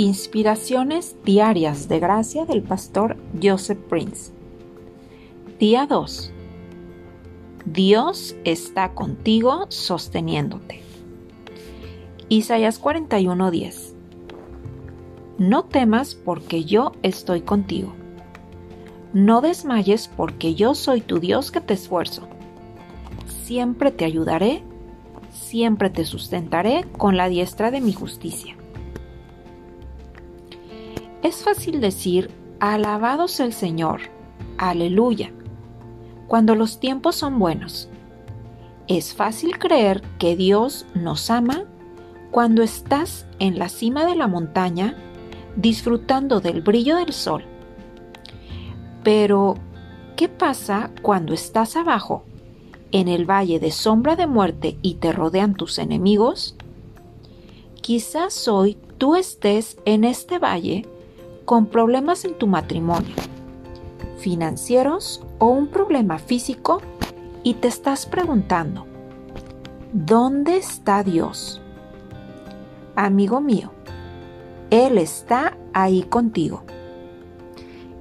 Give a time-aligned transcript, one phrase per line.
[0.00, 4.32] Inspiraciones diarias de gracia del pastor Joseph Prince.
[5.58, 6.32] Día 2.
[7.66, 10.80] Dios está contigo sosteniéndote.
[12.30, 13.94] Isaías 41:10.
[15.36, 17.92] No temas porque yo estoy contigo.
[19.12, 22.26] No desmayes porque yo soy tu Dios que te esfuerzo.
[23.44, 24.62] Siempre te ayudaré,
[25.30, 28.56] siempre te sustentaré con la diestra de mi justicia.
[31.22, 34.00] Es fácil decir, alabado sea el Señor,
[34.56, 35.30] aleluya,
[36.28, 37.90] cuando los tiempos son buenos.
[38.88, 41.64] Es fácil creer que Dios nos ama
[42.30, 44.96] cuando estás en la cima de la montaña
[45.56, 47.44] disfrutando del brillo del sol.
[49.04, 49.56] Pero,
[50.16, 52.24] ¿qué pasa cuando estás abajo,
[52.92, 56.56] en el valle de sombra de muerte y te rodean tus enemigos?
[57.82, 60.86] Quizás hoy tú estés en este valle
[61.50, 63.16] con problemas en tu matrimonio,
[64.18, 66.80] financieros o un problema físico
[67.42, 68.86] y te estás preguntando,
[69.92, 71.60] ¿dónde está Dios?
[72.94, 73.72] Amigo mío,
[74.70, 76.62] Él está ahí contigo.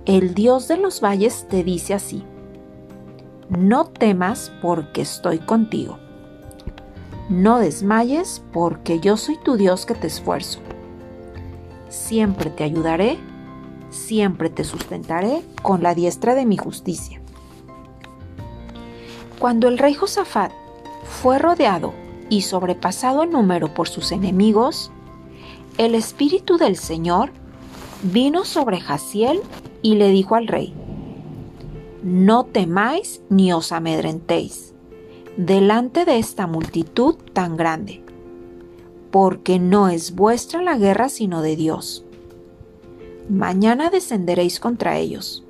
[0.06, 2.24] El Dios de los valles te dice así,
[3.50, 5.98] no temas porque estoy contigo.
[7.30, 10.60] No desmayes porque yo soy tu Dios que te esfuerzo.
[11.90, 13.18] Siempre te ayudaré
[13.90, 17.22] siempre te sustentaré con la diestra de mi justicia.
[19.40, 20.52] Cuando el rey Josafat
[21.04, 21.94] fue rodeado
[22.30, 24.92] y sobrepasado en número por sus enemigos,
[25.78, 27.32] el Espíritu del Señor
[28.04, 29.40] vino sobre Jaciel
[29.82, 30.74] y le dijo al rey,
[32.04, 34.74] No temáis ni os amedrentéis
[35.38, 38.04] delante de esta multitud tan grande,
[39.10, 42.06] porque no es vuestra la guerra sino de Dios
[43.30, 45.44] mañana descenderéis contra ellos.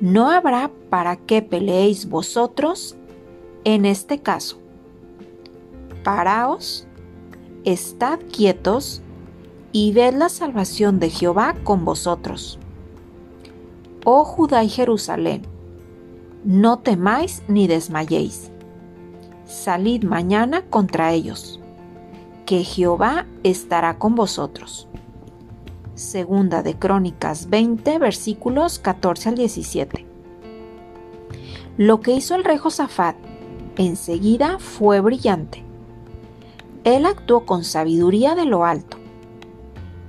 [0.00, 2.96] No habrá para qué peleéis vosotros
[3.64, 4.58] en este caso.
[6.04, 6.86] Paraos,
[7.64, 9.02] estad quietos
[9.72, 12.58] y ved la salvación de Jehová con vosotros.
[14.04, 15.42] Oh Judá y Jerusalén,
[16.44, 18.50] no temáis ni desmayéis.
[19.46, 21.60] Salid mañana contra ellos,
[22.46, 24.88] que Jehová estará con vosotros.
[26.02, 30.06] Segunda de Crónicas 20, versículos 14 al 17.
[31.78, 33.16] Lo que hizo el rey Josafat
[33.76, 35.64] enseguida fue brillante.
[36.84, 38.98] Él actuó con sabiduría de lo alto.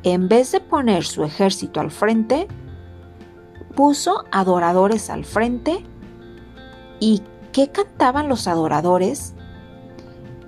[0.01, 2.47] En vez de poner su ejército al frente,
[3.75, 5.85] puso adoradores al frente.
[6.99, 7.21] ¿Y
[7.53, 9.35] qué cantaban los adoradores?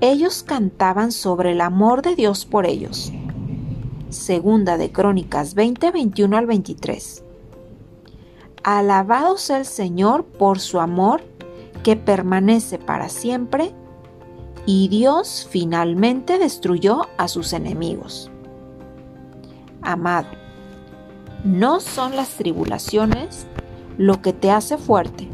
[0.02, 3.14] Ellos cantaban sobre el amor de Dios por ellos
[4.16, 7.24] Segunda de Crónicas 20, 21 al 23.
[8.64, 11.22] Alabado sea el Señor por su amor
[11.84, 13.72] que permanece para siempre,
[14.66, 18.32] y Dios finalmente destruyó a sus enemigos.
[19.84, 20.30] Amado,
[21.44, 23.46] no son las tribulaciones
[24.00, 25.30] lo que te hace fuerte,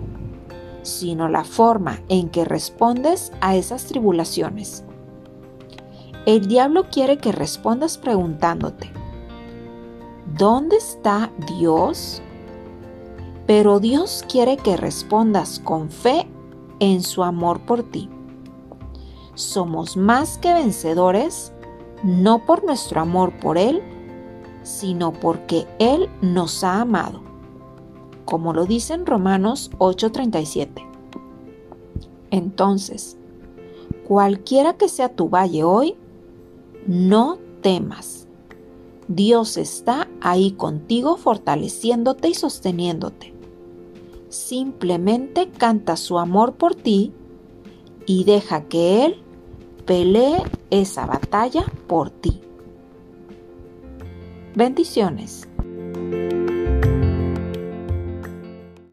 [0.84, 4.84] sino la forma en que respondes a esas tribulaciones.
[6.28, 8.92] El diablo quiere que respondas preguntándote,
[10.38, 12.22] ¿dónde está Dios?
[13.48, 16.28] Pero Dios quiere que respondas con fe
[16.80, 18.08] en su amor por ti.
[19.34, 21.54] Somos más que vencedores,
[22.04, 23.82] no por nuestro amor por Él,
[24.62, 27.24] sino porque Él nos ha amado,
[28.26, 30.88] como lo dice en Romanos 8:37.
[32.30, 33.18] Entonces,
[34.08, 35.98] cualquiera que sea tu valle hoy,
[36.88, 38.28] no temas.
[39.08, 43.34] Dios está ahí contigo fortaleciéndote y sosteniéndote.
[44.30, 47.12] Simplemente canta su amor por ti
[48.06, 49.18] y deja que Él
[49.86, 52.40] pelee esa batalla por ti.
[54.56, 55.48] Bendiciones.